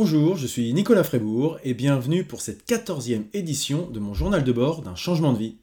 [0.00, 4.52] Bonjour, je suis Nicolas Frébourg et bienvenue pour cette quatorzième édition de mon journal de
[4.52, 5.56] bord d'un changement de vie.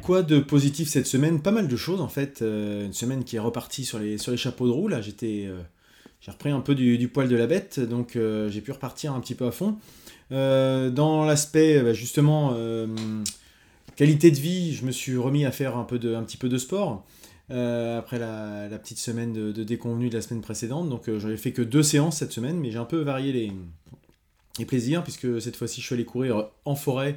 [0.00, 1.42] Quoi de positif cette semaine?
[1.42, 2.42] Pas mal de choses en fait.
[2.42, 4.86] Euh, une semaine qui est repartie sur les, chapeaux de roue.
[4.86, 5.60] Là, j'étais, euh,
[6.20, 9.20] j'ai repris un peu du, poil de la bête, donc euh, j'ai pu repartir un
[9.20, 9.76] petit peu à fond.
[10.30, 12.56] dans l'aspect bah, justement
[13.96, 16.58] qualité de vie, je me suis remis à faire un, peu un petit peu de
[16.58, 17.04] sport.
[17.50, 20.90] Euh, après la, petite semaine de, de, déconvenue de la semaine précédente.
[20.90, 23.52] Donc euh, j'avais fait que deux séances cette semaine, mais j'ai un peu varié les,
[24.58, 27.16] les plaisirs, puisque cette fois-ci je suis allé courir en forêt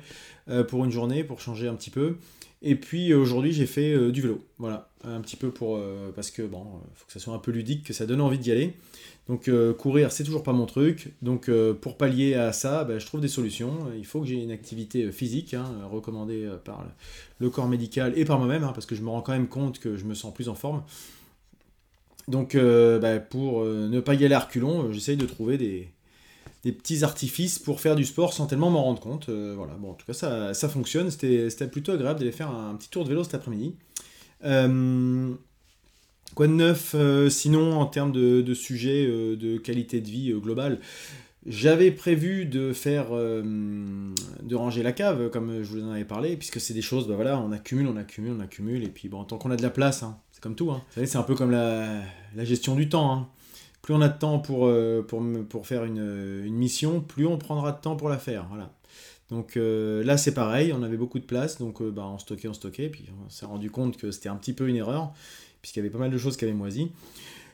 [0.50, 2.18] euh, pour une journée, pour changer un petit peu.
[2.62, 5.80] Et puis aujourd'hui j'ai fait du vélo, voilà, un petit peu pour...
[6.16, 8.52] parce que bon, faut que ça soit un peu ludique, que ça donne envie d'y
[8.52, 8.76] aller.
[9.28, 11.14] Donc euh, courir, c'est toujours pas mon truc.
[11.22, 13.88] Donc euh, pour pallier à ça, bah, je trouve des solutions.
[13.98, 16.86] Il faut que j'ai une activité euh, physique, hein, recommandée par
[17.40, 19.80] le corps médical et par moi-même, hein, parce que je me rends quand même compte
[19.80, 20.84] que je me sens plus en forme.
[22.28, 25.92] Donc bah, pour ne pas y aller à reculons, j'essaye de trouver des,
[26.64, 29.30] petits artifices pour faire du sport sans tellement m'en rendre compte.
[29.30, 31.10] voilà, bon, en tout cas, ça, ça fonctionne.
[31.10, 33.76] C'était plutôt agréable d'aller faire un, petit tour de vélo cet après-midi.
[36.36, 40.32] Quoi de neuf euh, sinon en termes de, de sujets euh, de qualité de vie
[40.32, 40.80] euh, globale?
[41.48, 46.62] J'avais prévu de faire, de ranger la cave, comme je vous en avais parlé, puisque
[46.62, 49.40] c'est des choses, bah voilà, on accumule, on accumule, on accumule, et puis bon, tant
[49.40, 50.70] qu'on a de la place, hein, c'est comme tout.
[50.70, 50.84] Hein.
[50.92, 52.04] C'est un peu comme la,
[52.36, 53.12] la gestion du temps.
[53.12, 53.28] Hein.
[53.82, 54.72] Plus on a de temps pour,
[55.50, 58.46] pour faire une, mission, plus on prendra de temps pour la faire.
[59.30, 62.90] Donc là, c'est pareil, on avait beaucoup de place, donc bah, on stockait, on stockait,
[62.90, 65.14] puis on s'est rendu compte que c'était un petit peu une erreur
[65.62, 66.92] puisqu'il y avait pas mal de choses qui avaient moisi.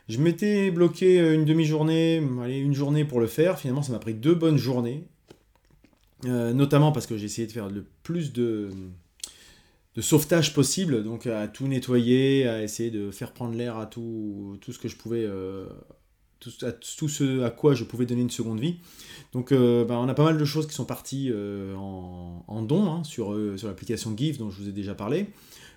[0.09, 3.59] Je m'étais bloqué euh, une demi-journée, une journée pour le faire.
[3.59, 5.03] Finalement, ça m'a pris deux bonnes journées.
[6.25, 8.71] Euh, notamment parce que j'ai essayé de faire le plus de,
[9.99, 14.71] sauvetage possible, donc à tout nettoyer, à essayer de faire prendre l'air à tout, tout
[14.73, 15.67] ce que je pouvais, euh,
[16.39, 16.51] tout,
[16.97, 18.77] tout, ce à quoi je pouvais donner une seconde vie.
[19.33, 21.31] Donc bah, on a pas mal de choses qui sont parties
[21.75, 25.27] en, en dons hein, sur, sur l'application GIF dont je vous ai déjà parlé.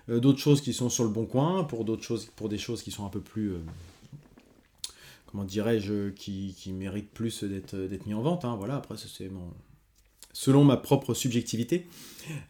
[0.09, 2.81] Euh, d'autres choses qui sont sur le bon coin, pour d'autres choses, pour des choses
[2.81, 3.59] qui sont un peu plus, euh,
[5.27, 8.45] comment dirais-je, qui, qui, méritent plus d'être, d'être mis en vente.
[8.45, 8.55] Hein.
[8.57, 9.53] voilà, après c'est mon,
[10.33, 11.87] selon ma propre subjectivité.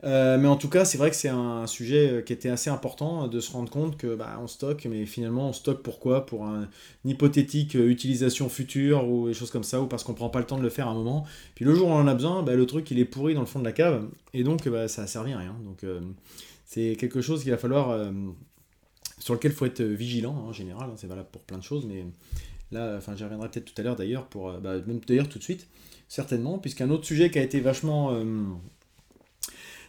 [0.03, 3.27] Euh, mais en tout cas, c'est vrai que c'est un sujet qui était assez important
[3.27, 6.25] de se rendre compte que bah, on stocke, mais finalement on stocke pourquoi?
[6.25, 6.67] Pour une
[7.05, 10.57] hypothétique utilisation future ou des choses comme ça, ou parce qu'on prend pas le temps
[10.57, 11.25] de le faire à un moment.
[11.55, 13.39] Puis le jour où on en a besoin, bah, le truc il est pourri dans
[13.39, 15.55] le fond de la cave, et donc bah, ça a servi à rien.
[15.63, 15.83] Donc
[16.71, 18.11] c'est quelque chose qu'il va falloir, euh,
[19.19, 21.63] sur lequel il faut être vigilant hein, en général, hein, c'est valable pour plein de
[21.63, 22.05] choses, mais
[22.71, 25.37] là, enfin j'y reviendrai peut-être tout à l'heure d'ailleurs, pour euh, bah, même d'ailleurs tout
[25.37, 25.67] de suite,
[26.11, 28.23] certainement, puisqu'un autre sujet qui a été vachement euh,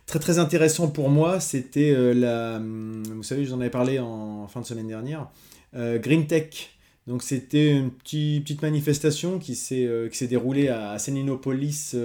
[0.07, 4.47] très très intéressant pour moi, c'était la, vous savez, je vous en avais parlé en
[4.49, 5.29] fin de semaine dernière,
[5.75, 6.71] Green Tech.
[7.07, 11.97] Donc c'était une petite manifestation qui s'est déroulée à Séninopolis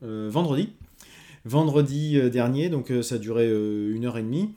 [0.00, 0.72] vendredi
[1.44, 4.50] vendredi euh, dernier, donc euh, ça euh, une heure et demie.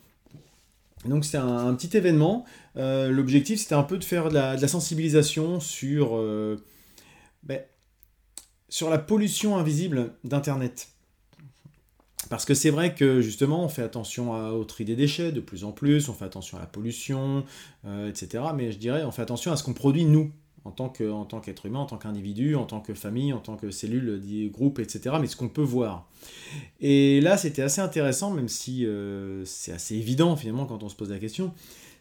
[1.04, 2.44] Donc c'était un, petit événement.
[2.74, 6.16] L'objectif c'était un peu de faire de la, sensibilisation sur,
[7.44, 7.60] ben,
[8.68, 10.88] sur la pollution invisible d'Internet.
[12.30, 15.40] Parce que c'est vrai que justement, on fait attention à, au tri des déchets de
[15.40, 17.44] plus en plus, on fait attention à la pollution,
[18.06, 18.44] etc.
[18.54, 20.30] Mais je dirais, on fait attention à ce qu'on produit nous,
[20.68, 24.20] en tant qu'être humain, en tant qu'individu, en tant que famille, en tant que cellule,
[24.52, 25.16] groupe, etc.
[25.20, 26.08] Mais ce qu'on peut voir.
[26.80, 30.96] Et là, c'était assez intéressant, même si euh, c'est assez évident finalement quand on se
[30.96, 31.52] pose la question,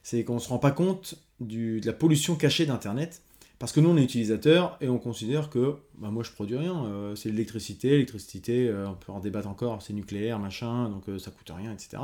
[0.04, 3.22] c'est qu'on ne se rend pas compte de la pollution cachée d'Internet.
[3.60, 6.86] Parce que nous, on est utilisateur et on considère que bah, moi, je produis rien.
[6.86, 7.90] Euh, c'est l'électricité.
[7.90, 12.04] L'électricité, euh, on peut en débattre encore, c'est nucléaire, machin, donc ça coûte rien, etc.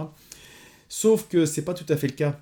[0.90, 2.40] Sauf que c'est pas tout à fait le cas.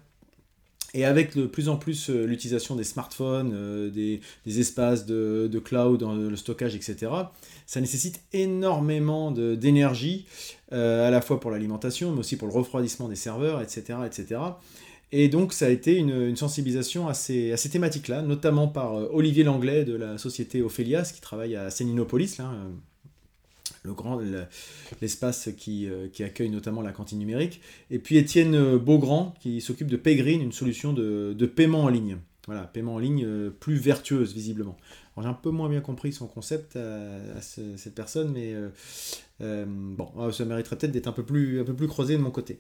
[0.94, 4.20] Et avec de plus en plus euh, l'utilisation des smartphones, euh, des,
[4.60, 7.12] espaces de, cloud, le stockage, etc.,
[7.66, 10.26] ça nécessite énormément d'énergie,
[10.74, 14.00] euh, à la fois pour l'alimentation, mais aussi pour le refroidissement des serveurs, etc.
[14.06, 14.42] etc.
[15.12, 19.94] Et donc ça a été une, sensibilisation à ces, thématiques-là, notamment par Olivier Langlais de
[19.94, 22.52] la société Ophelias, qui travaille à Séninopolis, là,
[23.84, 24.22] le grand
[25.02, 29.88] l'espace qui, euh, qui, accueille notamment la cantine numérique, et puis Étienne Beaugrand qui s'occupe
[29.88, 32.18] de Paygreen, une solution de, paiement en ligne.
[32.48, 34.78] Voilà, paiement en ligne euh, plus vertueuse visiblement.
[35.22, 38.56] J'ai un peu moins bien compris son concept à, cette personne, mais
[39.42, 42.32] euh, bon, ça mériterait peut-être d'être un peu plus un peu plus creusé de mon
[42.32, 42.60] côté.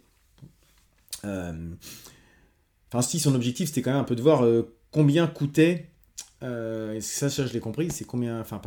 [2.91, 4.45] Enfin, si son objectif c'était quand même un peu de voir
[4.91, 5.87] combien coûtait,
[6.43, 8.61] et ça, ça je l'ai compris, c'est combien, enfin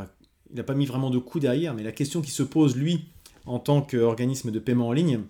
[0.51, 3.07] il n'a pas mis vraiment de coût derrière, mais la question qui se pose, lui,
[3.45, 5.21] en tant qu'organisme de paiement en ligne,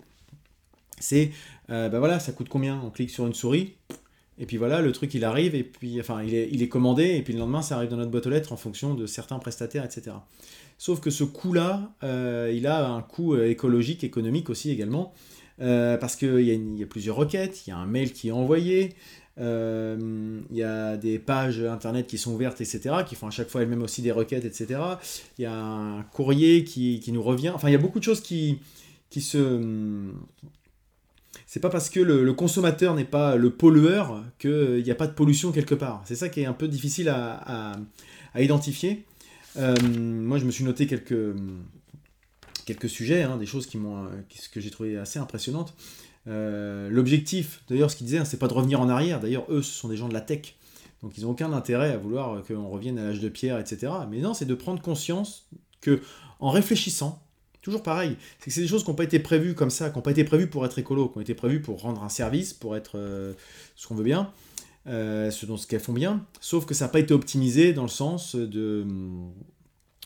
[1.00, 1.32] c'est,
[1.68, 2.80] ben voilà, ça coûte combien?
[2.84, 3.74] On clique sur une souris,
[4.38, 7.32] Et puis voilà, le truc il arrive, et puis enfin il est, commandé, et puis
[7.32, 10.16] le lendemain ça arrive dans notre boîte aux lettres en fonction de certains prestataires, etc.
[10.78, 15.12] Sauf que ce coût-là, euh, il a un coût euh, écologique, économique aussi également,
[15.60, 18.32] euh, parce qu'il y, y a plusieurs requêtes, il y a un mail qui est
[18.32, 18.94] envoyé,
[19.40, 23.48] euh, il y a des pages internet qui sont ouvertes, etc., qui font à chaque
[23.48, 24.80] fois elles-mêmes aussi des requêtes, etc.
[25.38, 28.04] Il y a un courrier qui, qui nous revient, enfin il y a beaucoup de
[28.04, 28.60] choses qui,
[29.10, 29.60] qui se...
[31.46, 35.12] C'est pas parce que le, consommateur n'est pas le pollueur qu'il n'y a pas de
[35.12, 36.02] pollution quelque part.
[36.04, 37.76] C'est ça qui est un peu difficile à, à-
[38.34, 39.04] à identifier.
[39.56, 41.14] Euh, moi, je me suis noté quelques,
[42.64, 44.08] quelques sujets, hein, des choses qui m'ont, euh,
[44.52, 45.74] que j'ai trouvé assez impressionnantes.
[46.26, 49.20] Euh, L'objectif, d'ailleurs, ce qu'ils disaient, hein, c'est pas de revenir en arrière.
[49.20, 50.54] D'ailleurs, eux, ce sont des gens de la tech.
[51.02, 53.92] Donc, ils n'ont aucun intérêt à vouloir qu'on revienne à l'âge de pierre, etc.
[54.10, 55.48] Mais non, c'est de prendre conscience
[55.80, 56.00] que,
[56.40, 57.22] en réfléchissant,
[57.64, 59.96] toujours pareil, c'est que c'est des choses qui n'ont pas été prévues comme ça, qui
[59.96, 62.52] n'ont pas été prévues pour être écolo, qui ont été prévues pour rendre un service,
[62.52, 63.32] pour être euh,
[63.74, 64.30] ce qu'on veut bien,
[64.86, 67.82] euh, ce dont ce qu'elles font bien, sauf que ça n'a pas été optimisé dans
[67.82, 69.32] le sens de hum,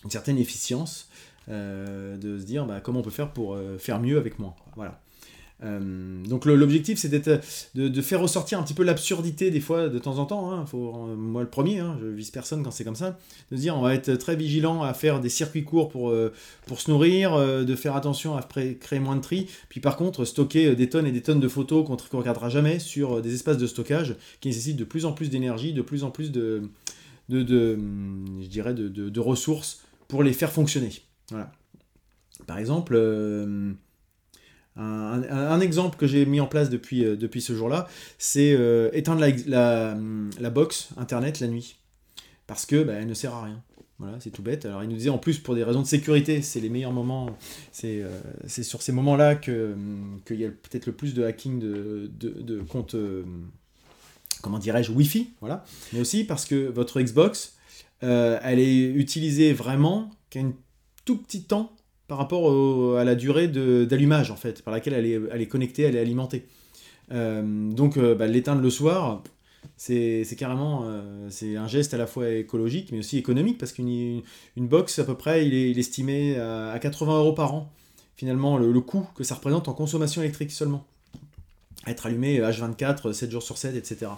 [0.04, 4.00] une certaine efficience, euh, de se dire bah, comment on peut faire pour euh, faire
[4.00, 4.54] mieux avec moins.
[4.76, 5.00] Voilà.
[5.64, 10.18] Euh, donc l'objectif c'est de, faire ressortir un petit peu l'absurdité des fois de temps
[10.18, 10.52] en temps.
[10.52, 10.64] hein.
[10.72, 13.18] Euh, moi le premier, hein, je vise personne quand c'est comme ça.
[13.50, 16.32] De se dire on va être très vigilant à faire des circuits courts pour, euh,
[16.66, 19.48] pour se nourrir, euh, de faire attention à créer moins de tri.
[19.68, 22.50] Puis par contre stocker euh, des tonnes et des tonnes de photos qu'on ne regardera
[22.50, 25.82] jamais sur euh, des espaces de stockage qui nécessitent de plus en plus d'énergie, de
[25.82, 26.70] plus en plus de,
[27.32, 30.92] hum, je dirais de ressources pour les faire fonctionner.
[31.30, 31.52] Voilà.
[32.46, 33.72] Par exemple, euh,
[34.76, 39.20] un, exemple que j'ai mis en place depuis, euh, depuis ce jour-là, c'est euh, éteindre
[39.46, 39.96] la,
[40.40, 41.76] la, box internet la nuit.
[42.46, 43.62] Parce que bah, elle ne sert à rien.
[43.98, 44.64] Voilà, c'est tout bête.
[44.64, 47.36] Alors il nous disait en plus pour des raisons de sécurité, c'est les meilleurs moments,
[47.72, 48.04] c'est
[48.62, 52.28] sur ces moments-là que, hum, qu'il y a peut-être le plus de hacking de, de,
[52.30, 52.94] de comptes,
[54.40, 55.64] comment dirais-je, Wi-Fi, voilà.
[55.92, 57.56] Mais aussi parce que votre Xbox,
[58.00, 60.52] elle est utilisée vraiment qu'à un
[61.08, 61.72] tout petit temps
[62.06, 65.84] par rapport à la durée d'allumage en fait, par laquelle elle est, elle est connectée,
[65.84, 66.46] elle est alimentée.
[67.12, 69.22] Euh, donc euh, bah, l'éteindre le soir,
[69.78, 74.22] c'est carrément euh, c'est un geste à la fois écologique mais aussi économique parce qu'une
[74.56, 77.54] une box à peu près il est, il est estimé à, à 80 euros par
[77.54, 77.72] an
[78.18, 80.84] finalement le, coût que ça représente en consommation électrique seulement.
[81.86, 84.10] Être allumé H24, 7 jours sur 7, etc.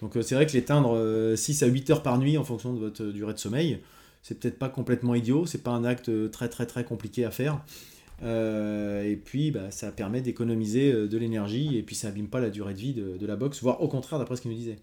[0.00, 2.78] Donc c'est vrai que l'éteindre euh, 6 à 8 heures par nuit en fonction de
[2.78, 3.80] votre durée de sommeil,
[4.22, 7.30] c'est peut-être pas complètement idiot, c'est pas un acte euh, très très très compliqué à
[7.30, 7.60] faire.
[8.22, 12.40] Euh, et puis bah, ça permet d'économiser euh, de l'énergie et puis ça abîme pas
[12.40, 14.76] la durée de vie de, la box, voire au contraire d'après ce qu'il nous disait.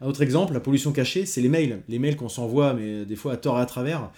[0.00, 1.82] Un autre exemple, la pollution cachée, c'est les mails.
[1.88, 4.10] Les mails qu'on s'envoie, mais des fois à tort et à travers.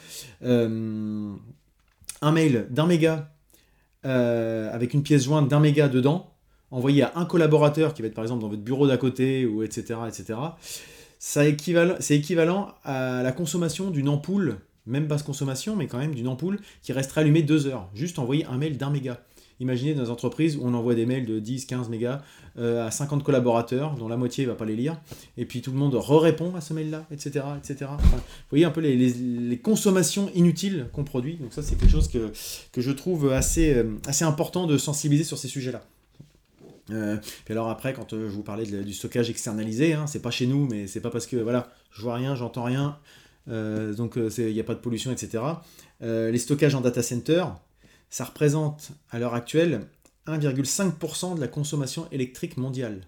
[0.43, 3.33] Un mail d'un méga
[4.05, 6.31] avec une pièce jointe d'un méga dedans,
[6.71, 9.63] envoyé à un collaborateur qui va être par exemple dans votre bureau d'à côté, ou
[9.63, 10.01] etc.
[10.07, 10.39] etc.
[11.23, 14.57] C'est équivalent à la consommation d'une ampoule,
[14.87, 17.91] même basse consommation, mais quand même d'une ampoule qui resterait allumée deux heures.
[17.95, 19.23] Juste envoyer un mail d'un méga.
[19.61, 22.23] Imaginez dans des entreprises où on envoie des mails de 10, 15 mégas
[22.59, 24.99] euh, à 50 collaborateurs, dont la moitié ne va pas les lire,
[25.37, 27.45] et puis tout le monde re-répond à ce mail-là, etc.
[27.59, 27.91] etc.
[28.01, 28.19] Vous
[28.49, 31.37] voyez un peu les consommations inutiles qu'on produit.
[31.37, 32.33] Donc ça, c'est quelque chose que,
[32.73, 35.83] que je trouve assez, euh, assez important de sensibiliser sur ces sujets-là.
[36.93, 40.31] Euh, puis alors après, quand euh, je vous parlais du stockage externalisé, hein, c'est pas
[40.31, 42.99] chez nous, mais c'est pas parce que voilà, je vois rien, j'entends rien,
[43.49, 45.43] euh, donc il n'y a pas de pollution, etc.
[46.01, 47.45] Les stockages en data center,
[48.09, 49.87] ça représente à l'heure actuelle
[50.27, 53.03] 1,5% de la consommation électrique mondiale.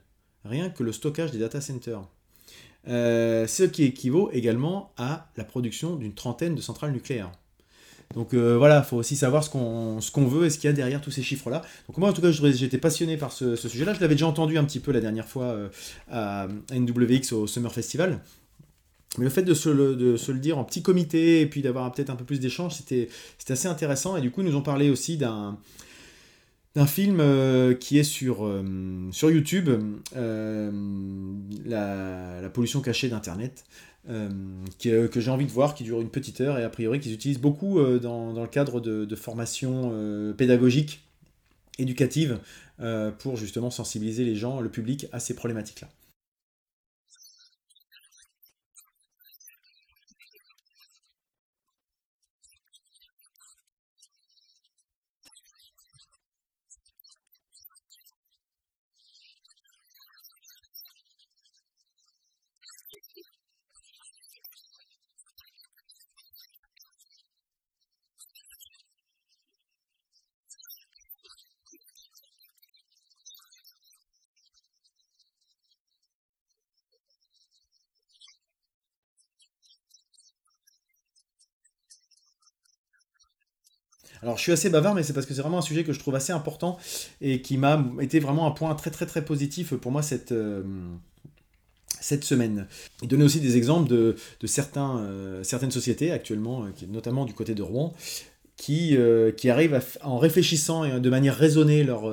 [0.45, 2.03] Rien que le stockage des data centers.
[2.87, 7.33] Ce qui équivaut également à la production d'une trentaine de centrales nucléaires.
[8.15, 10.75] Donc euh, voilà, il faut aussi savoir ce qu'on veut et ce qu'il y a
[10.75, 11.63] derrière tous ces chiffres-là.
[11.89, 14.65] Donc moi en tout cas j'étais passionné par ce, sujet-là, je l'avais déjà entendu un
[14.65, 15.69] petit peu la dernière fois euh,
[16.11, 18.21] à NWX au Summer Festival.
[19.19, 22.17] Mais le fait de se le, dire en petit comité et puis d'avoir peut-être un
[22.17, 23.09] peu plus d'échanges, c'était
[23.49, 24.17] assez intéressant.
[24.17, 25.59] Et du coup, ils nous ont parlé aussi d'un
[26.75, 28.51] d'un film euh, qui est sur,
[29.11, 29.69] sur YouTube,
[30.15, 30.71] la
[32.55, 33.67] pollution cachée d'Internet,
[34.11, 34.29] euh,
[34.87, 37.13] euh, que j'ai envie de voir, qui dure une petite heure et a priori qu'ils
[37.13, 41.03] utilisent beaucoup euh, dans, le cadre de, formations pédagogiques,
[41.79, 42.39] éducatives,
[43.19, 45.89] pour justement sensibiliser les gens, le public, à ces problématiques-là.
[84.23, 85.99] Alors je suis assez bavard, mais c'est parce que c'est vraiment un sujet que je
[85.99, 86.79] trouve assez important
[87.21, 90.33] et qui m'a été vraiment un point très très très positif pour moi cette,
[92.01, 92.69] cette semaine.
[93.03, 95.05] Il donnait aussi des exemples de, certains,
[95.43, 97.95] certaines sociétés actuellement, notamment du côté de Rouen,
[98.57, 98.97] qui,
[99.37, 102.05] qui arrivent en réfléchissant et de manière raisonnée leur,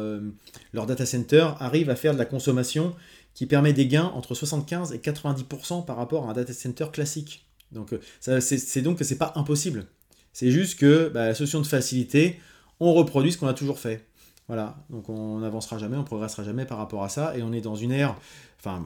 [0.73, 2.95] leur data center, arrivent à faire de la consommation
[3.39, 7.45] qui permet des gains entre 75 et 90% par rapport à un data center classique.
[7.71, 9.85] Donc euh, c'est donc que c'est pas impossible.
[10.33, 12.39] C'est juste que bah, la solution de facilité,
[12.79, 14.05] on reproduit ce qu'on a toujours fait.
[14.47, 17.61] Voilà, donc on n'avancera jamais, on progressera jamais par rapport à ça, et on est
[17.61, 18.15] dans une ère,
[18.57, 18.83] enfin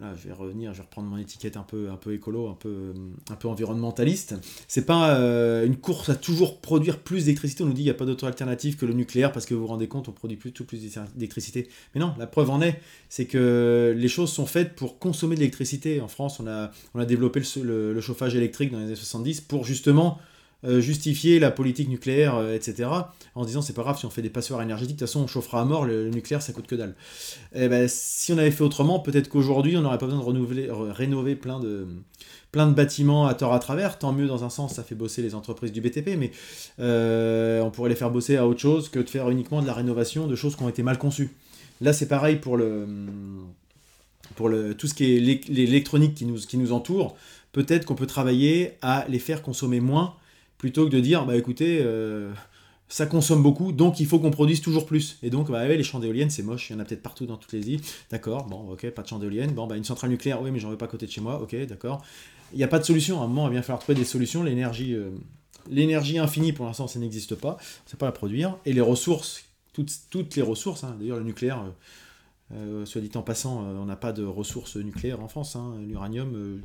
[0.00, 2.54] là je vais revenir, je vais reprendre mon étiquette un peu, un peu écolo, un
[2.54, 2.94] peu,
[3.30, 4.34] un peu environnementaliste.
[4.68, 7.62] C'est pas euh, une course à toujours produire plus d'électricité.
[7.62, 9.62] On nous dit qu'il n'y a pas d'autre alternative que le nucléaire parce que vous
[9.62, 10.80] vous rendez compte, on produit plus, plus
[11.14, 11.68] d'électricité.
[11.94, 15.40] Mais non, la preuve en est, c'est que les choses sont faites pour consommer de
[15.40, 16.00] l'électricité.
[16.00, 19.64] En France, on a, on a développé le, chauffage électrique dans les années 70 pour
[19.64, 20.18] justement
[20.64, 22.88] justifier la politique nucléaire, euh, etc.,
[23.36, 25.26] en disant c'est pas grave si on fait des passoires énergétiques, de toute façon on
[25.28, 26.96] chauffera à mort, le, nucléaire ça coûte que dalle.
[27.54, 30.68] Eh ben, si on avait fait autrement, peut-être qu'aujourd'hui on n'aurait pas besoin de renouveler,
[30.70, 31.86] rénover plein de,
[32.50, 35.22] plein de bâtiments à tort à travers, tant mieux dans un sens, ça fait bosser
[35.22, 36.32] les entreprises du BTP, mais
[36.80, 39.74] euh, on pourrait les faire bosser à autre chose que de faire uniquement de la
[39.74, 41.36] rénovation de choses qui ont été mal conçues.
[41.80, 42.84] Là c'est pareil pour le
[44.34, 47.16] pour le, tout ce qui est l'électronique qui nous, qui nous entoure,
[47.52, 50.14] peut-être qu'on peut travailler à les faire consommer moins
[50.58, 52.32] plutôt que de dire, bah écoutez, euh,
[52.88, 55.18] ça consomme beaucoup, donc il faut qu'on produise toujours plus.
[55.22, 57.36] Et donc, bah, les champs d'éoliennes, c'est moche, il y en a peut-être partout dans
[57.36, 57.80] toutes les îles.
[58.10, 59.52] D'accord, bon, ok, pas de champs d'éoliennes.
[59.52, 61.40] Bon, bah, une centrale nucléaire, oui, mais j'en veux pas à côté de chez moi,
[61.40, 62.04] ok, d'accord.
[62.52, 64.04] Il n'y a pas de solution, à un moment, il va bien falloir trouver des
[64.04, 64.42] solutions.
[64.42, 65.10] L'énergie, euh,
[65.70, 68.56] l'énergie infinie, pour l'instant, ça n'existe pas, on ne sait pas la produire.
[68.64, 71.64] Et les ressources, toutes, toutes les ressources, hein, d'ailleurs, le nucléaire.
[72.54, 75.54] Euh, soit dit en passant, on n'a pas de ressources nucléaires en France.
[75.54, 75.74] Hein.
[75.86, 76.62] L'uranium,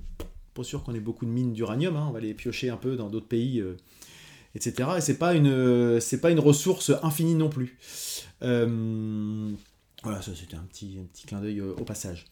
[0.53, 2.05] pas sûr qu'on ait beaucoup de mines d'uranium, hein.
[2.10, 3.77] on va les piocher un peu dans d'autres pays, euh,
[4.55, 4.89] etc.
[4.98, 7.77] Et c'est pas une c'est pas une ressource infinie non plus.
[8.43, 9.51] Euh,
[10.03, 12.25] voilà, ça c'était un petit, un petit clin d'œil euh, au passage.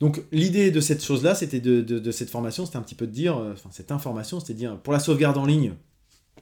[0.00, 3.36] Donc l'idée de cette chose-là, c'était de, cette formation, c'était un petit peu de dire,
[3.36, 5.74] enfin cette information, c'était de dire, pour la sauvegarde en ligne,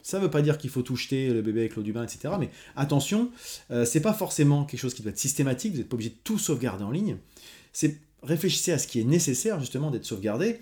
[0.01, 2.03] ça ne veut pas dire qu'il faut tout jeter, le bébé avec l'eau du bain,
[2.03, 2.33] etc.
[2.37, 3.29] Mais attention,
[3.85, 6.37] c'est pas forcément quelque chose qui doit être systématique, vous n'êtes pas obligé de tout
[6.37, 7.17] sauvegarder en ligne.
[7.71, 10.59] C'est réfléchissez à ce qui est nécessaire justement d'être sauvegardé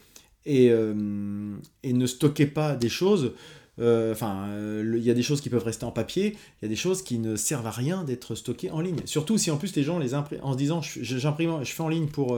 [0.48, 3.33] euh, et, ne stockez pas des choses.
[3.79, 6.65] Euh, enfin, euh, il y a des choses qui peuvent rester en papier, il y
[6.65, 9.00] a des choses qui ne servent à rien d'être stockées en ligne.
[9.05, 11.89] Surtout si en plus les gens les impriment en se disant j'imprime, je fais en
[11.89, 12.38] ligne pour,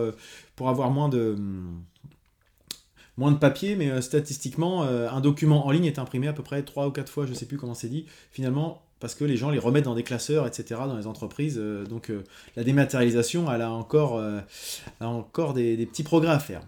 [0.56, 1.36] pour avoir moins de
[3.16, 6.88] moins de papier, mais statistiquement, un document en ligne est imprimé à peu près 3
[6.88, 9.52] ou 4 fois, je ne sais plus comment c'est dit, finalement, parce que les gens
[9.52, 11.58] les remettent dans des classeurs, etc., dans les entreprises.
[11.90, 12.12] donc
[12.56, 16.62] la dématérialisation, elle a encore, a encore des, petits progrès à faire.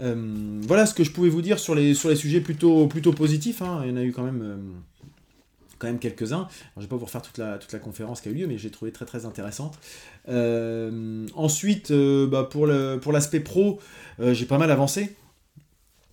[0.00, 3.62] Euh, voilà ce que je pouvais vous dire sur les, sujets plutôt, positifs.
[3.62, 3.82] Hein.
[3.84, 4.56] Il y en a eu quand même, euh,
[5.78, 6.48] quand même quelques-uns.
[6.76, 8.46] Je ne vais pas vous refaire toute la, toute la conférence qui a eu lieu,
[8.46, 9.78] mais j'ai trouvé très très intéressante.
[10.28, 13.80] Euh, ensuite, bah, pour l'aspect pro,
[14.20, 15.14] j'ai pas mal avancé.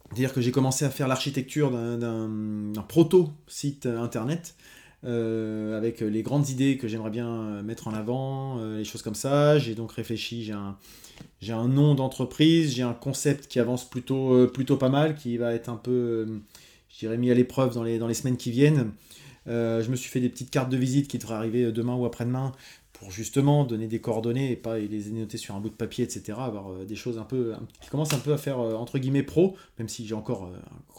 [0.07, 4.55] C'est-à-dire que j'ai commencé à faire l'architecture d'un proto-site internet.
[5.03, 9.57] Avec les grandes idées que j'aimerais bien mettre en avant, les choses comme ça.
[9.57, 10.43] J'ai donc réfléchi,
[11.41, 15.37] j'ai un, nom d'entreprise, j'ai un concept qui avance plutôt, euh, plutôt pas mal, qui
[15.37, 16.39] va être un peu, euh,
[16.89, 18.91] je dirais, mis à l'épreuve dans les, dans les semaines qui viennent.
[19.47, 22.05] Euh, je me suis fait des petites cartes de visite qui devraient arriver demain ou
[22.05, 22.51] après-demain
[22.93, 26.37] pour justement donner des coordonnées et pas les noter sur un bout de papier, etc.
[26.39, 29.87] Avoir des choses un peu qui commencent un peu à faire entre guillemets pro, même
[29.87, 30.51] si j'ai encore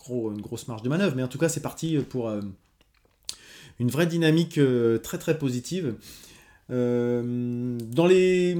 [0.08, 1.14] une grosse marge de manœuvre.
[1.14, 2.32] Mais en tout cas, c'est parti pour
[3.80, 4.60] une vraie dynamique
[5.02, 5.94] très très positive.
[6.68, 8.54] dans les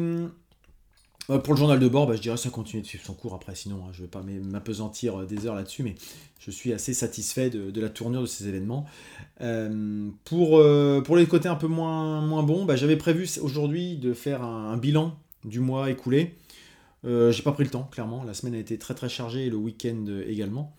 [1.30, 3.34] bah, pour le journal de bord, bah, je dirais ça continue de suivre son cours
[3.34, 5.94] après, sinon hein, je ne vais pas m'apesantir euh, des heures là-dessus, mais
[6.40, 8.84] je suis assez satisfait de, la tournure de ces événements.
[9.40, 13.96] Euh, pour, euh, pour les côtés un peu moins, moins bons, bah, j'avais prévu aujourd'hui
[13.96, 16.34] de faire un, bilan du mois écoulé.
[17.04, 18.24] J'ai pas pris le temps, clairement.
[18.24, 20.74] La semaine a été très très chargée et le week-end également.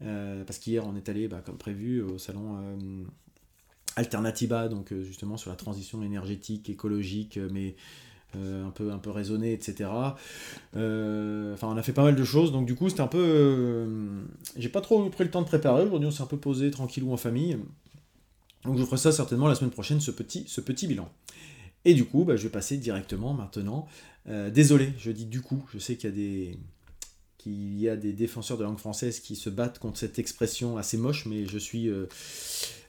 [0.00, 2.58] parce qu'hier on est allé, comme prévu, au salon
[3.96, 7.76] Alternativa, donc justement sur la transition énergétique, écologique, mais
[8.36, 9.10] euh, un, peu, un peu
[9.44, 9.90] etc.
[10.76, 13.22] Euh, enfin, on a fait pas mal de choses, donc du coup, c'était un peu.
[13.22, 14.22] Euh,
[14.56, 15.84] j'ai pas trop pris le temps de préparer.
[15.84, 17.58] Aujourd'hui, on s'est un peu posé tranquillou en famille.
[18.64, 21.08] Donc, je ferai ça certainement la semaine prochaine, ce petit, ce petit bilan.
[21.84, 23.86] Et du coup, bah, je vais passer directement maintenant.
[24.26, 26.58] désolé, je dis du coup, je sais qu'il y a des
[27.44, 30.96] qu'il y a des défenseurs de langue française qui se battent contre cette expression assez
[30.96, 31.90] moche, mais je suis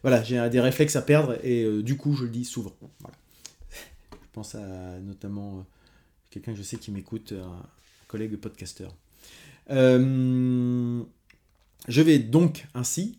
[0.02, 2.74] voilà, j'ai des réflexes à perdre et du coup je le dis souvent.
[3.02, 3.16] Voilà
[4.36, 5.62] pense à notamment euh,
[6.30, 7.66] quelqu'un que je sais qui m'écoute, un
[8.08, 8.94] collègue podcasteur.
[9.72, 11.02] Euh,
[11.88, 13.18] je vais donc ainsi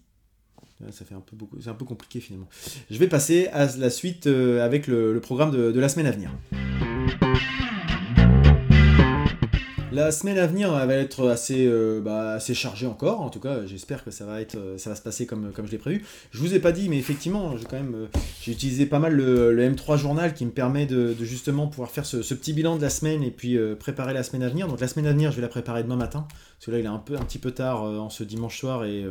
[0.92, 2.48] Ça fait un peu beaucoup, c'est un peu compliqué finalement.
[2.90, 6.30] Je vais passer à la suite avec le, programme de la semaine à venir.
[9.96, 13.64] La semaine à venir va être assez, euh, bah, assez chargée encore, en tout cas
[13.64, 16.04] j'espère que ça va, euh, se passer comme, je l'ai prévu.
[16.32, 18.06] Je vous ai pas dit, mais effectivement, euh,
[18.42, 22.18] j'ai utilisé pas mal le, M3 Journal qui me permet de, justement pouvoir faire ce,
[22.34, 24.68] petit bilan de la semaine et puis préparer la semaine à venir.
[24.68, 26.84] Donc la semaine à venir, je vais la préparer demain matin, parce que là il
[26.84, 29.06] est un, petit peu tard en ce dimanche soir et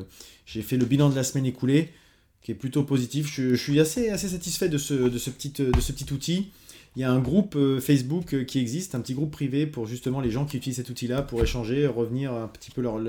[0.46, 1.90] j'ai fait le bilan de la semaine écoulée
[2.44, 3.34] qui est plutôt positif.
[3.34, 6.52] Je, suis assez, satisfait de ce petit outil
[6.96, 9.86] il y a un groupe euh, Facebook euh, qui existe, un petit groupe privé pour
[9.86, 13.00] justement les gens qui utilisent cet outil-là pour échanger, revenir un petit peu leur,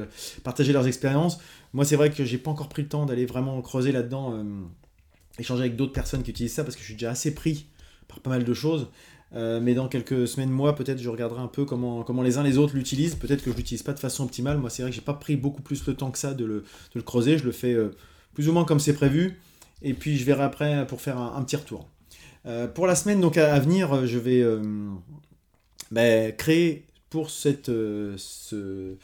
[0.42, 1.38] partager leurs expériences.
[1.72, 4.42] Moi, c'est vrai que j'ai pas encore pris le temps d'aller vraiment creuser là-dedans, euh,
[5.38, 7.66] échanger avec d'autres personnes qui utilisent ça parce que je suis déjà assez pris
[8.08, 8.88] par pas mal de choses.
[9.32, 12.74] mais dans quelques semaines, mois, peut-être je regarderai un peu comment, les uns les autres
[12.74, 13.16] l'utilisent.
[13.16, 14.58] Peut-être que je l'utilise pas de façon optimale.
[14.58, 16.44] Moi, c'est vrai que j'ai pas pris beaucoup plus le temps que ça de
[16.94, 17.38] le creuser.
[17.38, 17.76] Je le fais
[18.34, 19.38] plus ou moins comme c'est prévu.
[19.82, 21.88] Et puis je verrai après pour faire un petit retour.
[22.46, 24.62] Euh, pour la semaine donc à, venir, euh, je vais euh,
[25.90, 28.96] ben, créer pour cette, ce,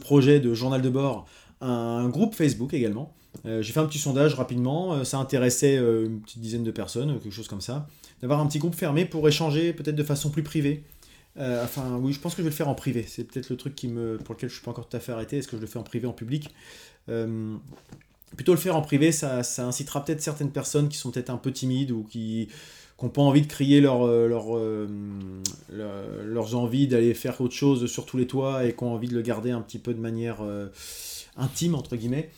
[0.00, 1.26] projet de journal de bord
[1.60, 3.14] un groupe Facebook également.
[3.44, 7.48] j'ai fait un petit sondage rapidement, ça intéressait une petite dizaine de personnes, quelque chose
[7.48, 7.86] comme ça,
[8.20, 10.84] d'avoir un petit groupe fermé pour échanger peut-être de façon plus privée.
[11.38, 13.04] enfin, oui, je pense que je vais le faire en privé.
[13.06, 15.12] C'est peut-être le truc qui me, pour lequel je suis pas encore tout à fait
[15.12, 15.38] arrêté.
[15.38, 16.52] Est-ce que je le fais en privé, en public?
[18.36, 21.52] Plutôt le faire en privé, ça, incitera peut-être certaines personnes qui sont peut-être un peu
[21.52, 22.48] timides ou qui
[23.02, 28.06] n'ont pas envie de crier leur, euh, euh, leurs envies d'aller faire autre chose sur
[28.06, 30.38] tous les toits et qui ont envie de le garder un petit peu de manière
[30.42, 30.68] euh,
[31.36, 32.30] intime, entre guillemets.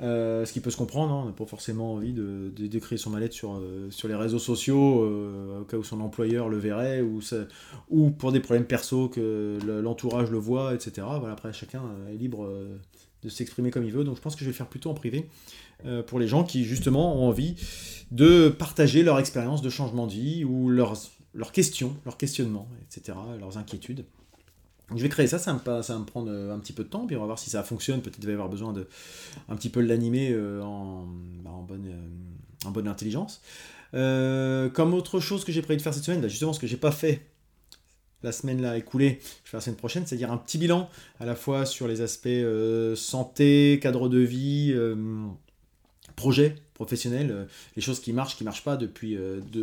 [0.00, 1.20] ce qui peut se comprendre, hein.
[1.24, 5.06] on n'a pas forcément envie de, de, créer son mal sur, sur les réseaux sociaux,
[5.60, 7.20] au cas où son employeur le verrait, ou,
[7.88, 11.06] ou pour des problèmes perso que l'entourage le voit, etc.
[11.18, 12.50] Voilà, après, chacun est libre
[13.22, 14.04] de s'exprimer comme il veut.
[14.04, 15.28] Donc je pense que je vais le faire plutôt en privé
[15.86, 17.56] euh, pour les gens qui justement ont envie
[18.10, 20.96] de partager leur expérience de changement de vie ou leurs,
[21.52, 24.04] questions, leurs questionnements, etc., leurs inquiétudes.
[24.94, 27.16] je vais créer ça, ça va, me, prendre euh, un petit peu de temps, puis
[27.16, 28.00] on va voir si ça fonctionne.
[28.00, 28.88] Peut-être qu'il va y avoir besoin de
[29.48, 31.06] un petit peu l'animer euh, en,
[31.44, 31.94] bah, en, bonne,
[32.64, 33.42] en bonne intelligence.
[33.92, 36.76] comme autre chose que j'ai prévu de faire cette semaine, bah, justement ce que j'ai
[36.76, 37.26] pas fait
[38.22, 41.26] la semaine là écoulée, je vais faire la semaine prochaine, c'est-à-dire un petit bilan à
[41.26, 45.26] la fois sur les aspects euh, santé, cadre de vie, euh,
[46.16, 47.44] projet professionnel, euh,
[47.76, 49.18] les choses qui marchent, qui marchent pas depuis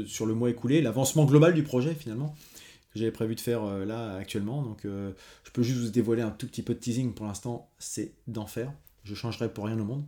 [0.08, 2.36] sur le mois écoulé, l'avancement global du projet finalement
[2.93, 4.62] que j'avais prévu de faire là actuellement.
[4.62, 8.13] Donc je peux juste vous dévoiler un tout petit peu de teasing pour l'instant, c'est
[8.28, 8.72] d'enfer.
[9.08, 10.04] Je changerai pour rien au monde.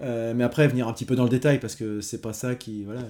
[0.00, 2.54] Euh, mais après, venir un petit peu dans le détail, parce que c'est pas ça
[2.54, 2.84] qui.
[2.84, 3.02] Voilà,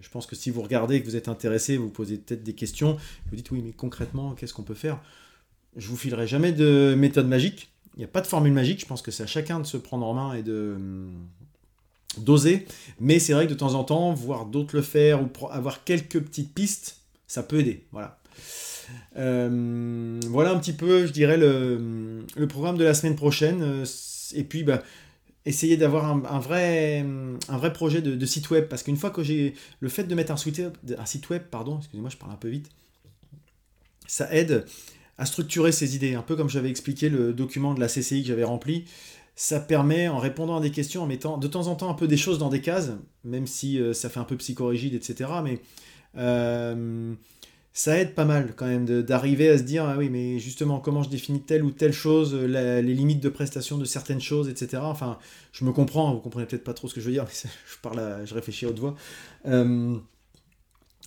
[0.00, 2.96] je, pense que si vous regardez, que vous êtes intéressé, vous posez peut-être des questions,
[3.30, 5.00] vous dites oui, mais concrètement, qu'est-ce qu'on peut faire?
[5.76, 7.70] Je vous filerai jamais de méthode magique.
[7.96, 8.80] Il n'y a pas de formule magique.
[8.80, 11.26] Je pense que c'est à chacun de se prendre en main et de hum,
[12.18, 12.66] d'oser.
[13.00, 16.20] Mais c'est vrai que de temps en temps, voir d'autres le faire ou avoir quelques
[16.20, 17.84] petites pistes, ça peut aider.
[17.92, 18.20] Voilà.
[19.16, 23.84] Euh, voilà un petit peu, je dirais, le, le programme de la semaine prochaine.
[24.34, 24.82] Et puis, bah,
[25.46, 27.04] essayer d'avoir un, vrai,
[27.48, 28.68] un vrai projet de, site web.
[28.68, 31.42] Parce qu'une fois que j'ai le fait de mettre un site web, un site web
[31.50, 32.70] pardon, excusez-moi, je parle un peu vite,
[34.06, 34.64] ça aide
[35.18, 36.14] à structurer ses idées.
[36.14, 38.84] Un peu comme j'avais expliqué le document de la CCI que j'avais rempli.
[39.36, 42.06] Ça permet, en répondant à des questions, en mettant de temps en temps un peu
[42.06, 42.92] des choses dans des cases,
[43.24, 45.30] même si euh, ça fait un peu psychorigide, etc.
[45.42, 45.60] Mais
[46.16, 47.14] euh,
[47.76, 51.02] ça aide pas mal quand même d'arriver à se dire ah oui mais justement comment
[51.02, 55.18] je définis telle ou telle chose les limites de prestation de certaines choses etc enfin
[55.50, 57.76] je me comprends vous comprenez peut-être pas trop ce que je veux dire mais je
[57.82, 58.94] parle je réfléchis à haute voix.
[59.46, 59.96] Euh,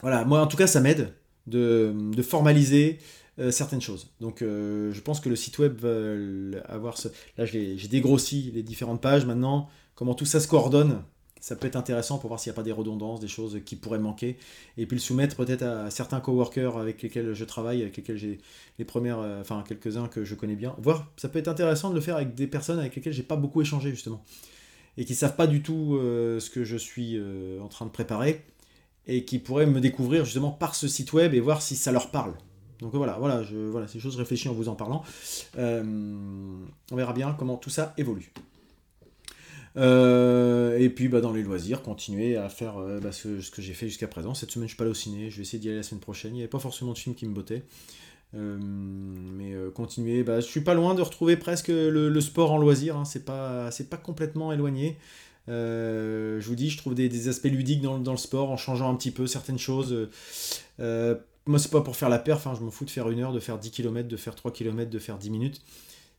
[0.01, 1.13] voilà moi en tout cas ça m'aide
[1.47, 2.99] de, formaliser
[3.39, 4.09] euh, certaines choses.
[4.19, 8.61] Donc euh, je pense que le site web va avoir ce là j'ai dégrossi les
[8.61, 9.69] différentes pages maintenant.
[9.95, 11.01] Comment tout ça se coordonne
[11.41, 13.75] ça peut être intéressant pour voir s'il n'y a pas des redondances, des choses qui
[13.75, 14.37] pourraient manquer,
[14.77, 18.39] et puis le soumettre peut-être à certains coworkers avec lesquels je travaille, avec lesquels j'ai
[18.79, 20.75] les premières, euh, enfin quelques-uns que je connais bien.
[20.79, 23.35] Voir, ça peut être intéressant de le faire avec des personnes avec lesquelles j'ai pas
[23.35, 24.23] beaucoup échangé justement,
[24.97, 27.91] et qui savent pas du tout euh, ce que je suis euh, en train de
[27.91, 28.43] préparer,
[29.07, 32.11] et qui pourraient me découvrir justement par ce site web et voir si ça leur
[32.11, 32.33] parle.
[32.79, 35.03] Donc voilà, voilà, je, voilà, ces choses réfléchies en vous en parlant.
[35.57, 38.31] on verra bien comment tout ça évolue.
[39.77, 43.73] Euh, et puis bah, dans les loisirs, continuer à faire euh, bah, ce, que j'ai
[43.73, 44.33] fait jusqu'à présent.
[44.33, 46.01] Cette semaine, je suis pas allé au ciné, je vais essayer d'y aller la semaine
[46.01, 46.31] prochaine.
[46.31, 47.63] Il n'y avait pas forcément de film qui me bottait.
[48.35, 52.97] Euh, mais continuer, bah, je suis pas loin de retrouver presque le, sport en loisir,
[52.97, 53.05] hein.
[53.05, 54.97] c'est pas, pas complètement éloigné.
[55.47, 58.95] je vous dis, je trouve des, aspects ludiques dans, dans, le sport en changeant un
[58.95, 60.09] petit peu certaines choses.
[60.79, 62.53] moi, c'est pas pour faire la perf, hein.
[62.57, 64.89] je m'en fous de faire une heure, de faire 10 km, de faire 3 km,
[64.89, 65.61] de faire 10 minutes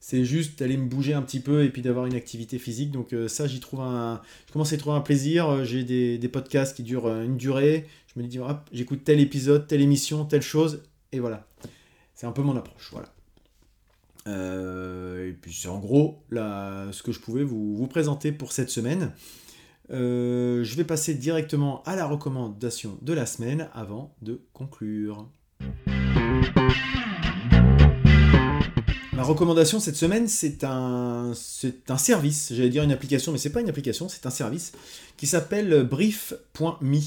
[0.01, 2.91] c'est juste d'aller me bouger un petit peu et puis d'avoir une activité physique.
[2.91, 4.23] Donc ça, j'y trouve un...
[4.47, 5.65] Je commence à y trouver un plaisir.
[5.65, 7.87] J'ai des, podcasts qui durent une durée.
[8.07, 8.39] Je me dis,
[8.73, 10.83] j'écoute tel épisode, telle émission, telle chose.
[11.13, 11.47] Et voilà.
[12.15, 12.93] C'est un peu mon approche.
[12.93, 13.09] Voilà.
[15.27, 19.13] et puis c'est en gros là, ce que je pouvais vous, présenter pour cette semaine.
[19.91, 25.29] Euh, je vais passer directement à la recommandation de la semaine avant de conclure.
[29.18, 33.50] Ma recommandation cette semaine, c'est un, c'est un service, j'allais dire une application, mais c'est
[33.50, 34.70] pas une application, c'est un service
[35.16, 37.00] qui s'appelle brief.me.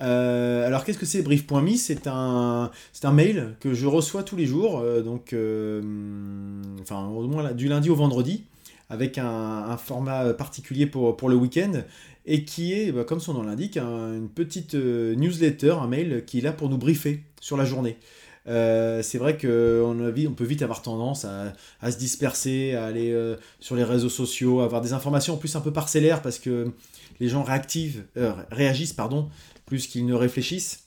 [0.00, 2.70] Euh, alors qu'est-ce que c'est brief.me C'est un,
[3.12, 5.34] mail que je reçois tous les jours, euh, donc
[6.92, 8.44] moins du lundi au vendredi
[8.88, 11.82] avec un, format particulier pour, le week-end,
[12.26, 16.38] et qui est, bah, comme son nom l'indique, une petite euh, newsletter, un mail qui
[16.38, 17.96] est là pour nous briefer sur la journée.
[18.46, 23.36] Euh, c'est vrai qu'on on peut vite avoir tendance à, se disperser, à aller euh,
[23.60, 26.72] sur les réseaux sociaux, à avoir des informations plus un peu parcellaires parce que
[27.20, 28.04] les gens réactivent,
[28.50, 29.28] réagissent pardon,
[29.66, 30.84] plus qu'ils ne réfléchissent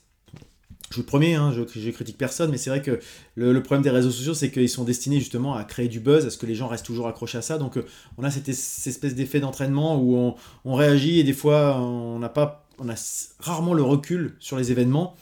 [0.90, 2.98] je vous le promets, hein, je, je, critique personne, mais c'est vrai que
[3.34, 6.30] le, problème des réseaux sociaux, c'est qu'ils sont destinés justement à créer du buzz, à
[6.30, 7.58] ce que les gens restent toujours accrochés à ça.
[7.58, 7.84] Donc euh,
[8.16, 12.66] on a cette, espèce d'effet d'entraînement où on, réagit et des fois on n'a pas,
[12.78, 12.94] on a
[13.40, 15.14] rarement le recul sur les événements.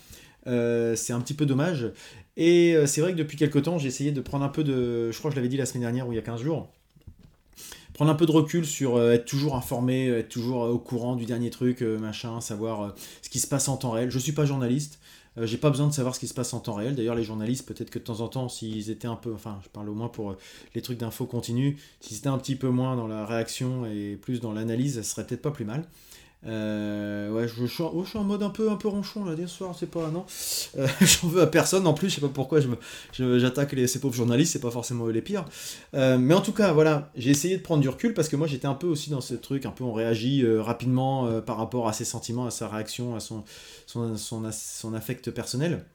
[0.47, 1.91] Euh, c'est un petit peu dommage.
[2.37, 5.11] Et euh, c'est vrai que depuis quelques temps, j'ai essayé de prendre un peu de,
[5.11, 6.69] je crois que je l'avais dit la semaine dernière ou il y a 15 jours,
[7.93, 11.49] prendre un peu de recul sur être toujours informé, être toujours au courant du dernier
[11.49, 14.11] truc, machin, savoir ce qui se passe en temps réel.
[14.11, 14.99] Je suis pas journaliste.
[15.37, 16.95] Euh, j'ai pas besoin de savoir ce qui se passe en temps réel.
[16.95, 19.69] D'ailleurs, les journalistes, peut-être que de temps en temps, s'ils étaient un peu, enfin, je
[19.69, 20.37] parle au moins pour euh,
[20.73, 24.39] les trucs d'info continue, s'ils étaient un petit peu moins dans la réaction et plus
[24.39, 25.85] dans l'analyse, ça serait peut-être pas plus mal.
[26.47, 29.89] Euh, ouais, je, suis en, mode un peu, un peu ronchon là, ce soir, c'est
[29.89, 30.25] pas, non.
[30.77, 32.59] Euh, j'en veux à personne en plus, je sais pas pourquoi
[33.11, 35.45] j'attaque ces pauvres journalistes, c'est pas forcément eux les pires.
[35.93, 38.47] Euh, mais en tout cas, voilà, j'ai essayé de prendre du recul parce que moi
[38.47, 41.93] j'étais un peu aussi dans ce truc, un peu on réagit rapidement par rapport à
[41.93, 43.43] ses sentiments, à sa réaction, à son,
[43.85, 45.85] son, son, affect personnel.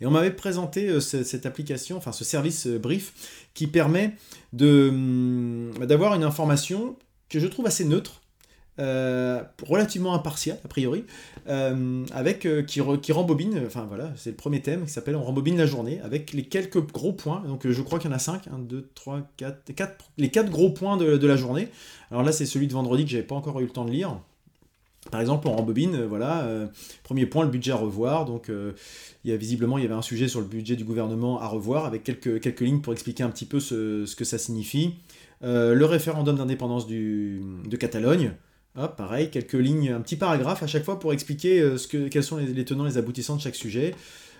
[0.00, 3.12] Et on m'avait présenté cette application, enfin ce service Brief,
[3.52, 4.16] qui permet
[4.58, 6.96] hum, d'avoir une information
[7.28, 8.22] que je trouve assez neutre
[8.80, 11.04] euh, relativement impartial a priori,
[11.48, 15.22] euh, avec euh, qui, qui, rembobine, enfin voilà, c'est le premier thème qui s'appelle On
[15.22, 18.20] rembobine la journée, avec les quelques gros points, donc je crois qu'il y en a
[18.20, 21.68] 5, 1, 2, 3, 4, 4 les 4 gros points de, la journée.
[22.10, 24.18] Alors là c'est celui de vendredi que j'avais pas encore eu le temps de lire.
[25.10, 26.46] Par exemple, on rembobine, voilà,
[27.02, 28.26] premier point, le budget à revoir.
[28.26, 28.50] Donc,
[29.24, 31.46] il y a visiblement, il y avait un sujet sur le budget du gouvernement à
[31.48, 34.96] revoir, avec quelques, quelques lignes pour expliquer un petit peu ce, ce que ça signifie.
[35.40, 38.34] le référendum d'indépendance de Catalogne,
[38.74, 42.24] pareil, quelques lignes, un petit paragraphe à chaque fois pour expliquer euh, ce que, quels
[42.24, 43.94] sont les, tenants, les aboutissants de chaque sujet.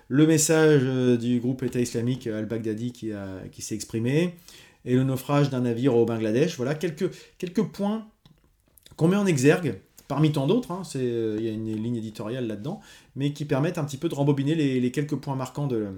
[0.08, 3.12] Le message euh, du groupe État islamique al-Baghdadi qui,
[3.52, 4.34] qui s'est exprimé.
[4.84, 6.56] Et le naufrage d'un navire au Bangladesh.
[6.56, 8.06] Voilà quelques, quelques points
[8.96, 10.72] qu'on met en exergue, parmi tant d'autres.
[10.72, 12.80] Hein, euh, il y a une ligne éditoriale là-dedans,
[13.16, 15.88] mais qui permettent un petit peu de rembobiner les, quelques points marquants de,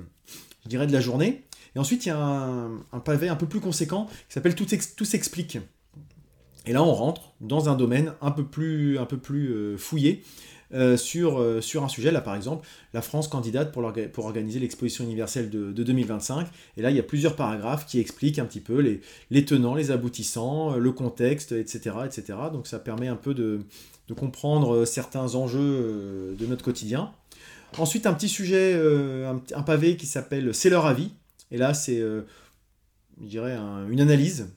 [0.64, 1.44] je dirais, de la journée.
[1.74, 5.04] Et ensuite, il y a un, un pavé un peu plus conséquent qui s'appelle Tout
[5.04, 5.58] s'explique.
[6.66, 10.22] Et là, on rentre dans un domaine un peu plus, un peu plus euh, fouillé
[10.72, 12.12] euh, sur, euh, sur un sujet.
[12.12, 16.46] Là, par exemple, la France candidate pour, pour organiser l'exposition universelle de, 2025.
[16.76, 19.74] Et là, il y a plusieurs paragraphes qui expliquent un petit peu les, les tenants,
[19.74, 22.38] les aboutissants, le contexte, etc., etc.
[22.52, 23.62] Donc, ça permet un peu de,
[24.06, 27.12] de comprendre certains enjeux de notre quotidien.
[27.78, 28.80] Ensuite, un petit sujet,
[29.54, 31.10] un, pavé qui s'appelle C'est leur avis.
[31.50, 33.56] Et là, c'est, je dirais,
[33.90, 34.48] une analyse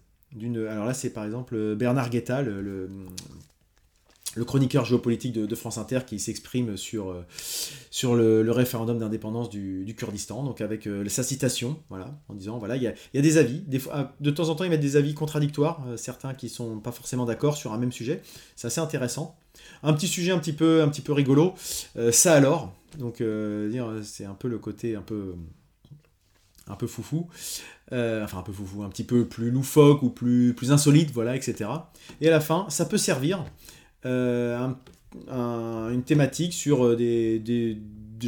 [0.44, 2.90] alors là, c'est par exemple Bernard Guetta, le,
[4.46, 10.60] chroniqueur géopolitique de, France Inter, qui s'exprime sur, euh, le, référendum d'indépendance du, Kurdistan, donc
[10.60, 14.14] avec euh, sa citation, voilà, en disant voilà, il y a, des avis, des ah,
[14.20, 17.26] de temps en temps, ils mettent des avis contradictoires, euh, certains qui sont pas forcément
[17.26, 18.22] d'accord sur un même sujet,
[18.56, 19.38] c'est assez intéressant.
[19.84, 21.54] Un petit sujet un petit peu, un petit peu rigolo,
[22.12, 23.24] ça alors, donc
[24.04, 25.36] c'est un peu le côté un peu
[26.68, 27.28] un peu foufou,
[27.92, 31.36] euh, enfin un peu foufou, un petit peu plus loufoque ou plus, plus insolite, voilà,
[31.36, 31.70] etc.
[32.22, 33.46] Et à la fin, ça peut servir
[34.06, 34.68] euh,
[35.28, 37.78] une thématique sur euh, des,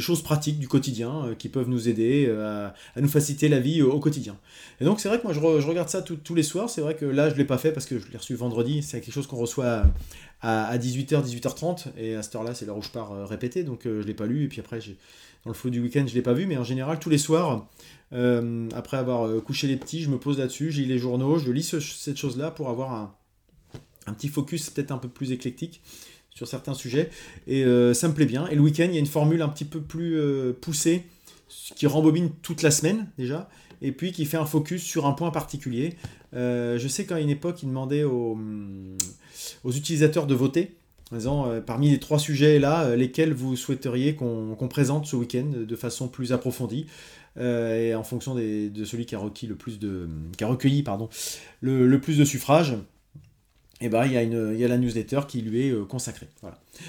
[0.00, 4.38] choses pratiques du quotidien qui peuvent nous aider à, nous faciliter la vie au, quotidien.
[4.80, 7.04] Et donc c'est vrai que moi je, regarde ça tous les soirs, c'est vrai que
[7.04, 9.26] là je ne l'ai pas fait parce que je l'ai reçu vendredi, c'est quelque chose
[9.26, 9.82] qu'on reçoit
[10.40, 13.88] à, 18h, 18h30, et à cette heure-là c'est l'heure où je pars répéter, donc je
[13.88, 14.78] ne l'ai pas lu, et puis après
[15.44, 17.18] dans le flot du week-end je ne l'ai pas vu, mais en général tous les
[17.18, 17.68] soirs
[18.12, 21.50] euh, après avoir euh, couché les petits, je me pose là-dessus, j'ai les journaux, je
[21.50, 23.14] lis cette chose-là pour avoir un,
[24.14, 25.82] petit focus peut-être un peu plus éclectique
[26.30, 27.10] sur certains sujets.
[27.46, 28.46] Et euh, ça me plaît bien.
[28.48, 30.18] Et le week-end, il y a une formule un petit peu plus
[30.62, 31.04] poussée
[31.76, 33.50] qui rembobine toute la semaine déjà.
[33.82, 35.96] et puis qui fait un focus sur un point particulier.
[36.32, 38.38] je sais qu'à une époque, il demandait aux
[39.66, 40.77] utilisateurs de voter
[41.16, 46.08] disant parmi les trois sujets là, lesquels vous souhaiteriez qu'on présente ce week-end de façon
[46.08, 46.86] plus approfondie.
[47.38, 49.78] et en fonction de celui qui a, recueilli le plus
[52.18, 52.76] de suffrages,
[53.80, 56.28] eh ben, il, y a la newsletter qui lui est euh, consacrée.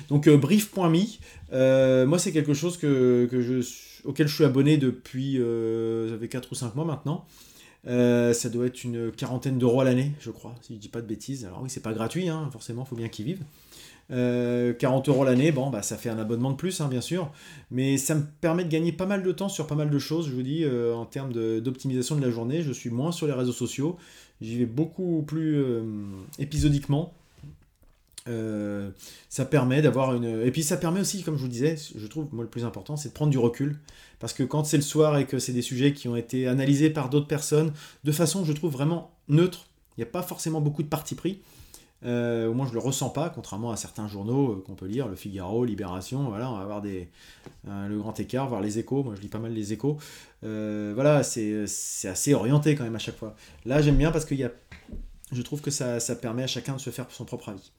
[0.07, 0.99] Donc euh, brief.me,
[1.53, 2.77] euh, moi c'est quelque chose
[4.05, 5.39] auquel je suis abonné depuis
[6.09, 7.25] ça fait 4 ou 5 mois maintenant.
[7.85, 11.07] ça doit être une quarantaine d'euros à l'année, je crois, si je dis pas de
[11.07, 11.45] bêtises.
[11.45, 13.43] Alors oui, c'est pas gratuit, hein, forcément, il faut bien qu'ils vivent.
[14.09, 17.31] 40 euros l'année, bon, bah, ça fait un abonnement de plus, hein, bien sûr,
[17.69, 20.27] mais ça me permet de gagner pas mal de temps sur pas mal de choses,
[20.27, 22.63] je vous dis, en termes d'optimisation de, la journée.
[22.63, 23.97] Je suis moins sur les réseaux sociaux,
[24.41, 25.83] J'y vais beaucoup plus euh,
[26.37, 27.13] épisodiquement.
[28.27, 28.91] Euh,
[29.27, 30.41] ça permet d'avoir une.
[30.45, 32.95] Et puis ça permet aussi, comme je vous disais, je trouve, moi le plus important,
[32.95, 33.77] c'est de prendre du recul.
[34.19, 36.89] Parce que quand c'est le soir et que c'est des sujets qui ont été analysés
[36.89, 39.67] par d'autres personnes, de façon, je trouve, vraiment neutre,
[39.97, 41.39] il n'y a pas forcément beaucoup de parti pris.
[42.05, 45.07] Euh, au moins, je le ressens pas, contrairement à certains journaux euh, qu'on peut lire,
[45.07, 46.29] Le Figaro, Libération.
[46.29, 47.09] Voilà, on va avoir des,
[47.65, 49.03] le grand écart, voir les échos.
[49.03, 49.97] Moi, je lis pas mal les échos.
[50.43, 51.65] Euh, voilà, c'est
[52.05, 53.35] assez orienté quand même à chaque fois.
[53.65, 54.35] Là, j'aime bien parce que
[55.31, 57.71] je trouve que ça, ça permet à chacun de se faire son propre avis.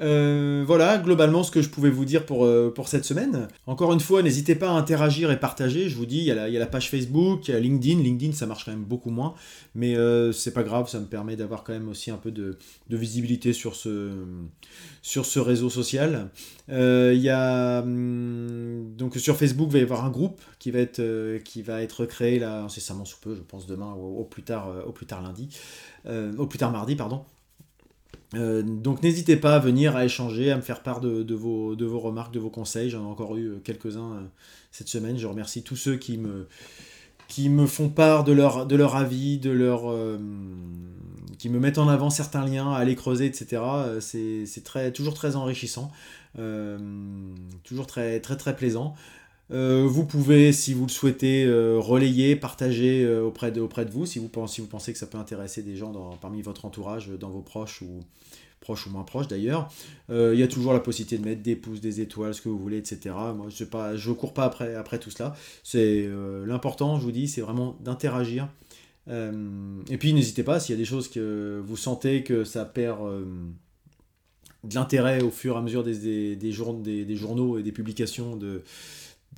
[0.00, 3.46] Euh, voilà, globalement ce que je pouvais vous dire pour, euh, pour cette semaine.
[3.66, 5.88] Encore une fois, n'hésitez pas à interagir et partager.
[5.88, 8.02] Je vous dis, il y, a la, page Facebook, il y a LinkedIn.
[8.02, 9.34] LinkedIn, ça marche quand même beaucoup moins.
[9.74, 12.58] Mais euh, c'est pas grave, ça me permet d'avoir quand même aussi un peu de,
[12.90, 14.10] visibilité sur ce,
[15.02, 16.30] sur ce réseau social.
[16.68, 20.80] il y a, hum, donc sur Facebook, il va y avoir un groupe qui va
[20.80, 24.42] être, qui va être créé là, incessamment sous peu, je pense demain ou au plus
[24.42, 25.48] tard, au plus tard lundi.
[26.38, 27.24] au plus tard mardi, pardon.
[28.36, 32.32] Euh, donc n'hésitez pas à venir, à échanger, à me faire part de, vos, remarques,
[32.32, 32.90] de vos conseils.
[32.90, 34.22] J'en ai encore eu euh, quelques-uns euh,
[34.70, 35.18] cette semaine.
[35.18, 39.92] Je remercie tous ceux qui me, font part de leur, avis, de leur,
[41.38, 43.62] qui me mettent en avant certains liens à aller creuser, etc.
[44.00, 45.90] C'est toujours très enrichissant,
[47.64, 48.94] toujours très, très, très plaisant.
[49.50, 54.28] Vous pouvez, si vous le souhaitez, relayer, partager auprès, de, auprès de vous, si vous,
[54.28, 58.00] pensez, que ça peut intéresser des gens parmi votre entourage, dans vos proches ou,
[58.64, 59.70] proche ou moins proche d'ailleurs.
[60.10, 62.48] Euh, il y a toujours la possibilité de mettre des pouces, des étoiles, ce que
[62.48, 63.14] vous voulez, etc.
[63.36, 65.36] Moi, je ne cours pas après, tout cela.
[65.62, 68.48] C'est euh, l'important, je vous dis, c'est vraiment d'interagir.
[69.08, 72.64] Euh, et puis n'hésitez pas, s'il y a des choses que vous sentez que ça
[72.64, 73.00] perd
[74.64, 78.62] de l'intérêt au fur et à mesure des, des, journaux et des publications de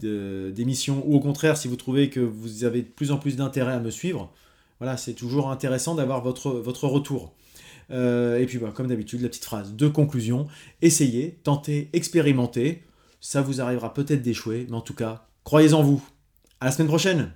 [0.00, 3.72] d'émissions, ou au contraire, si vous trouvez que vous avez de plus en plus d'intérêt
[3.72, 4.32] à me suivre,
[4.78, 6.50] voilà, c'est toujours intéressant d'avoir votre,
[6.86, 7.34] retour.
[7.90, 10.46] Euh, et puis, bah, comme d'habitude, la petite phrase de conclusion.
[10.82, 12.82] Essayez, tentez, expérimentez.
[13.20, 16.04] Ça vous arrivera peut-être d'échouer, mais en tout cas, croyez en vous.
[16.60, 17.32] À la semaine prochaine